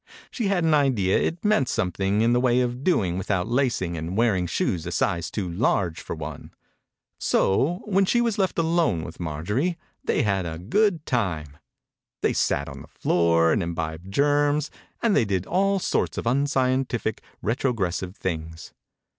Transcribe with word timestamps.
She 0.31 0.47
had 0.47 0.63
an 0.63 0.73
idea 0.73 1.15
it 1.19 1.45
meant 1.45 1.69
something 1.69 2.21
in 2.21 2.33
the 2.33 2.39
57 2.39 2.41
THE 2.57 2.63
INCUBATOR 2.63 2.73
BABY 2.73 2.73
way 2.73 2.79
of 2.79 2.83
doing 3.09 3.17
without 3.19 3.47
lacing 3.47 3.97
and 3.97 4.17
wearing 4.17 4.47
shoes 4.47 4.87
a 4.87 4.91
size 4.91 5.29
too 5.29 5.47
large 5.47 6.01
for 6.01 6.15
one. 6.15 6.51
So 7.19 7.81
when 7.85 8.05
she 8.05 8.19
was 8.19 8.39
left 8.39 8.57
alone 8.57 9.03
with 9.03 9.19
Marjorie 9.19 9.77
they 10.03 10.23
had 10.23 10.47
a 10.47 10.57
good 10.57 11.05
time. 11.05 11.55
They 12.23 12.33
sat 12.33 12.67
on 12.67 12.81
the 12.81 12.87
floor 12.87 13.53
and 13.53 13.61
imbibed 13.61 14.11
germs, 14.11 14.71
and 15.03 15.15
they 15.15 15.23
did 15.23 15.45
all 15.45 15.77
sorts 15.77 16.17
of 16.17 16.25
unscientific, 16.25 17.21
retro 17.43 17.71
gressive 17.71 18.15
things. 18.15 18.73